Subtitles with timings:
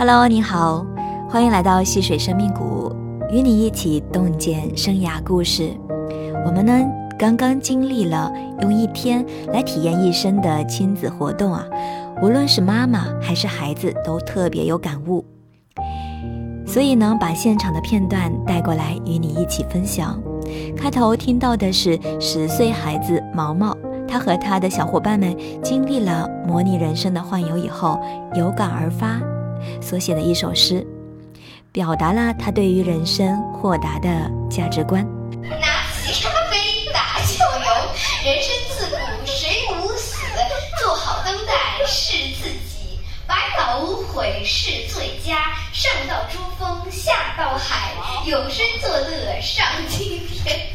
[0.00, 0.82] Hello，你好，
[1.28, 2.90] 欢迎来到溪水生命谷，
[3.30, 5.76] 与你一起洞见生涯故事。
[6.46, 6.72] 我们呢
[7.18, 8.32] 刚刚经历了
[8.62, 11.66] 用一天来体验一生的亲子活动啊，
[12.22, 15.22] 无论是妈妈还是孩子都特别有感悟。
[16.66, 20.18] 所以呢，把现场的片段带过来与你一起分享。
[20.74, 23.76] 开头听到的是十岁孩子毛毛，
[24.08, 28.00] 他和他的小伙伴们经历了模拟人生的幻游以后，
[28.34, 29.20] 有感而发。
[29.80, 30.86] 所写的一首诗，
[31.72, 34.08] 表达了他对于人生豁达的
[34.50, 35.06] 价值观。
[35.42, 36.56] 拿起咖啡
[36.92, 37.70] 打酱油，
[38.24, 39.48] 人生自古谁
[39.82, 40.16] 无死？
[40.82, 41.52] 做好当代
[41.86, 45.54] 是自己，百老无悔是最佳。
[45.72, 47.92] 上到珠峰，下到海，
[48.26, 50.68] 有声作乐上青天。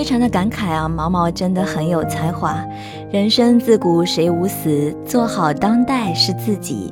[0.00, 2.66] 非常的感慨啊，毛毛真的很有才华。
[3.12, 6.90] 人生自古谁无死，做好当代是自己。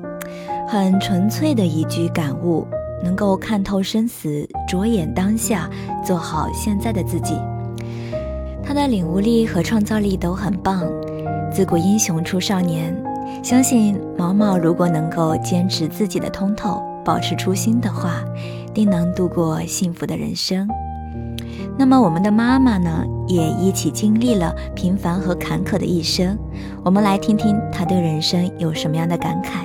[0.69, 2.69] 很纯粹的一句感悟，
[3.03, 5.71] 能够看透生死，着眼当下，
[6.05, 7.41] 做好现在的自己。
[8.63, 10.83] 他的领悟力和创造力都很棒。
[11.51, 12.95] 自古英雄出少年，
[13.43, 18.23] 相信毛毛如果能够坚持自己的通透，保持初心的话，
[18.75, 20.69] 定能度过幸福的人生。
[21.79, 26.37] 那么我们的妈妈呢，也一起经历了平凡和坎坷的一生。
[26.85, 29.63] 我们来听听她对人生有什么样的感慨。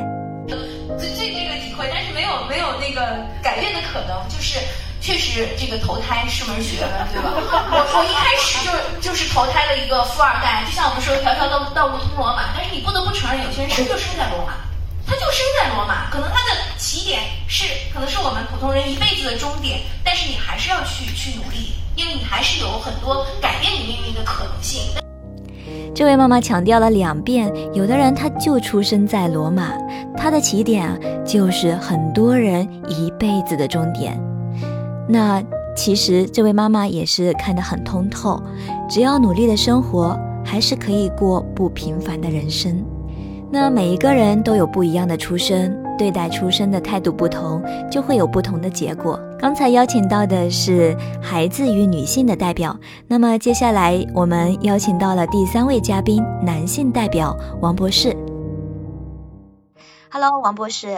[0.98, 4.60] 最最这个体会，但是没有没有那个改变的可能，就是
[5.02, 7.34] 确实这个投胎是门学问，对吧？
[7.36, 14.54] 我我一开始就就是投胎了一个富二代，就像我们说条条道道路通罗马，但是你不得不承认，有些人生就生在罗马，
[15.06, 21.74] 他就生在罗马，可能他的起点是可能是我们普通人一辈子的终点，但是你还是要去去努力。
[21.96, 24.82] 因为你还是有很多改变你命运的可能性。
[25.94, 29.72] 这位妈妈强调了两遍，有的人他就出生在罗马，
[30.18, 34.20] 他的起点啊就是很多人一辈子的终点。
[35.08, 35.40] 那
[35.78, 38.42] 其实这位妈妈也是看得很通透，
[38.90, 42.84] 只要努力的生活，还是可以过不平凡的人生。
[43.54, 45.80] 那每一个人都有不一样的出身。
[45.96, 49.20] 对待出生的态度不同，就会有不同的结果。
[49.38, 52.76] 刚才邀请到的是孩子与女性的代表，
[53.08, 58.18] 那么接下来我们邀请到了第三位嘉宾，男性代表王博士。
[60.10, 60.98] Hello，王博士，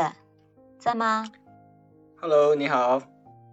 [0.79, 1.25] 在吗
[2.22, 3.01] ？Hello，你好。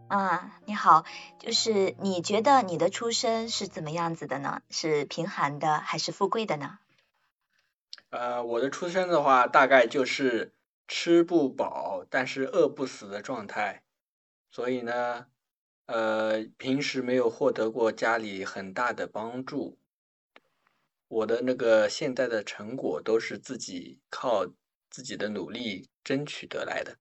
[0.06, 1.02] 啊，你好，
[1.40, 4.60] 就是你觉得你的出生是怎么样子的呢？
[4.70, 6.78] 是贫寒的还是富贵的呢？
[8.12, 10.54] 呃，我的出生的话，大概就是。
[10.88, 13.82] 吃不饱，但是饿不死的状态，
[14.50, 15.28] 所以呢，
[15.86, 19.78] 呃，平时没有获得过家里很大的帮助。
[21.08, 24.44] 我的那个现在的成果都是自己靠
[24.90, 26.98] 自己的努力争取得来的。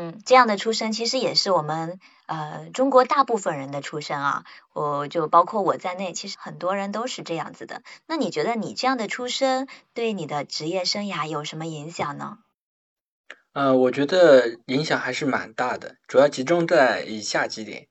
[0.00, 7.82] 嗯，这样的出生其实也是我们呃中国大部分人的出生啊，我就包括我在内，其实很多人都是这样子的。
[8.06, 12.38] 那你觉得你这样的出生对你的职业生涯有什么影响呢？
[13.54, 17.88] 呃，我觉得影响还是蛮大的，主要集中在以下几点。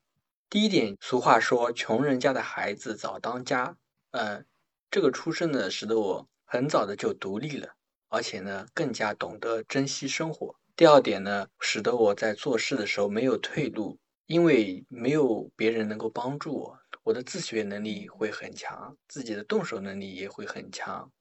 [0.50, 3.76] 第一点，俗话说“穷人家的孩子早当家”，
[4.12, 4.44] 呃，
[4.90, 7.72] 这个出生呢，使得我很早的就独立了，
[8.08, 10.56] 而且呢，更加懂得珍惜生活。
[10.78, 21.12] 第二点呢，使得我在做事的时候没有退路，因为没有别人能够帮助我，我的自学能力会很强，自己的动手能力也会很强，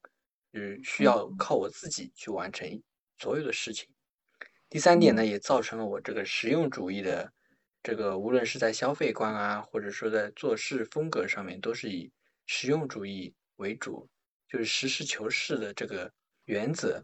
[0.53, 2.69] 是需要靠我自己去完成
[3.17, 3.89] 所有的事情。
[4.69, 7.33] 第三点呢，也造成了我这个实用主义的
[7.83, 12.13] 这个，无论是在消费观啊，或者说在做事风格上面，都是以
[12.45, 14.07] 实用主义为主，
[14.51, 16.13] 就是实事求是的这个
[16.45, 17.03] 原则。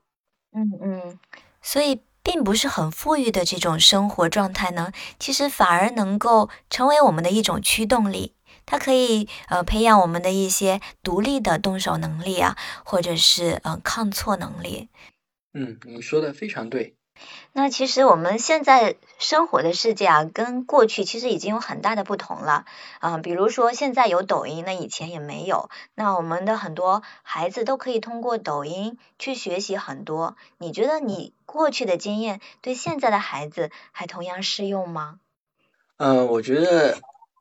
[0.51, 1.19] 嗯嗯，
[1.63, 8.35] 所以并不是很富裕的这种生活状态呢，其实反而能够成为我们的一种驱动力，
[8.65, 14.89] 它可以呃培养我们的一些独立的动手能力啊，或者是呃抗挫能力。
[15.55, 16.95] 嗯，你说的非常对。
[17.53, 22.65] 那其实我们现在生活的世界啊，跟过去其实已经有很大的不同了。
[23.01, 25.69] 嗯，比如说现在有抖音，那以前也没有。
[25.95, 30.37] 那我们的很多孩子都可以通过抖音去学习很多。
[30.59, 35.19] 你觉得你过去的经验对现在的孩子还同样适用吗？
[35.99, 36.99] 嗯，我觉得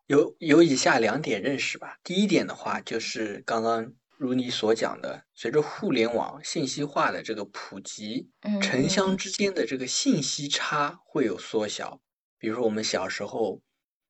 [0.07, 1.98] 有有以下两点认识吧。
[2.04, 3.94] 第一点的话，就是刚刚。
[4.23, 8.29] 如你所讲的，随着互联网信息化的这个普及，
[8.62, 12.00] 城乡之间的这个信息差会有缩小。
[12.38, 13.59] 比如说，我们小时候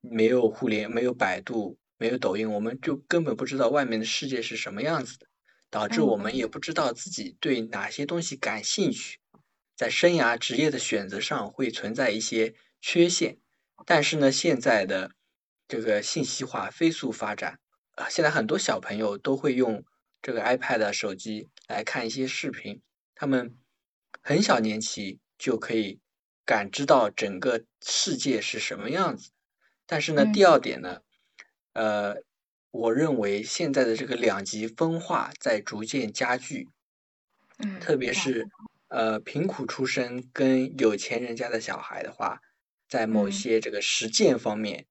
[0.02, 5.26] 没有互联，没有百度，没有抖音，我们就根本不知道外面的世界是什么样子的。
[5.70, 9.18] 导致我们也不知道自己对哪些东西感兴趣，
[9.74, 13.38] 在生涯职业的选择上会存在一些缺陷。
[13.86, 15.12] 但是呢，现在的
[15.66, 17.58] 这个信息化飞速发展，
[17.92, 19.82] 啊，现在很多小朋友都会用
[20.22, 22.80] 这个 iPad 手机来看一些视频，
[23.14, 23.58] 他们
[24.22, 26.00] 很小年纪就可以
[26.44, 29.32] 感知到整个世界是什么样子。
[29.84, 31.00] 但是呢，第二点呢，
[31.72, 32.14] 呃，
[32.70, 36.68] 我认为现在的这个两极分化在逐渐加剧，
[37.58, 38.48] 嗯，特别是
[38.88, 42.40] 呃贫苦出身跟有钱人家的小孩的话，
[42.88, 44.86] 在某些这个实践方面，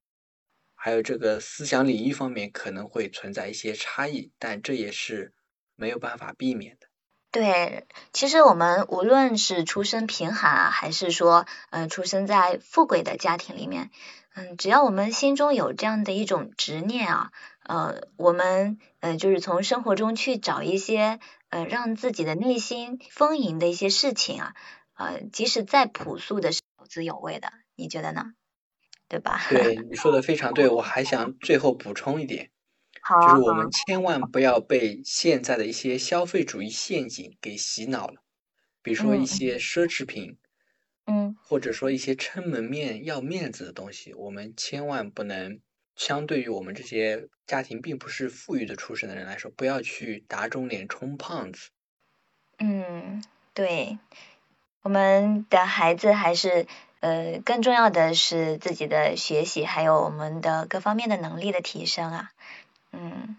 [0.83, 5.31] 还有这个思想领域方面可能会存在一些差异，但这也是
[5.75, 6.87] 没有办法避免的。
[7.29, 13.91] 对，其实我们无论是出身贫寒啊，还是说呃出生在富贵的家庭里面。
[14.33, 17.31] 嗯，只要我们心中有这样的一种执念啊，
[17.63, 21.19] 呃，我们呃就是从生活中去找一些
[21.49, 24.55] 呃让自己的内心丰盈的一些事情啊，
[24.95, 28.33] 呃，即使再朴素的是有滋有味的，你觉得呢？
[29.11, 29.41] 对吧？
[29.49, 32.49] 对， 你说的非常对，我还想最后补充一点，
[33.01, 38.23] 好，就是我们千万不要被现在的一些消费主义陷阱给洗脑了，
[38.81, 40.37] 比如说一些奢侈品。
[41.07, 45.59] 嗯，或者说一些撑门面、要面子的东西，我们千万不能。
[45.93, 51.69] 相对于我们这些家庭并不是富裕的出身的人来说，不要去打肿脸充胖子。
[52.59, 53.21] 嗯，
[53.53, 53.99] 对，
[54.83, 56.65] 我们的孩子还是
[57.01, 62.31] 呃，更重要的是自己的学习，还有我们的各方面的能力的提升啊。
[62.93, 63.35] 嗯，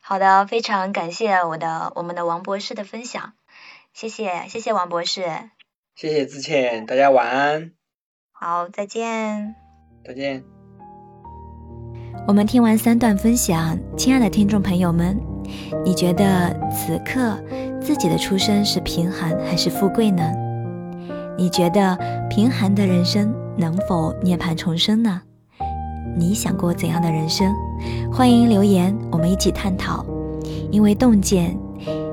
[0.00, 3.34] 好的，非常感谢我的我们的王博士的分享，
[3.92, 5.50] 谢谢谢谢王博士。
[5.94, 7.72] 谢谢子倩，大家晚安。
[8.32, 9.54] 好，再见。
[10.02, 10.42] 再见。
[12.26, 15.20] 我们听完三段分享，亲爱的听众朋友们，
[15.84, 17.38] 你觉得此刻
[17.80, 20.32] 自己的出身是贫寒还是富贵呢？
[21.40, 21.98] 你觉得
[22.28, 25.22] 贫寒的人生能否涅槃重生呢？
[26.14, 27.50] 你想过怎样的人生？
[28.12, 30.04] 欢迎留言，我们一起探讨。
[30.70, 31.58] 因为洞见，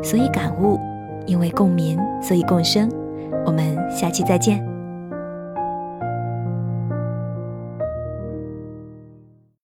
[0.02, 0.80] 所以感悟；
[1.26, 2.90] 因为共鸣，所以共生。
[3.46, 4.66] 我们下期再见。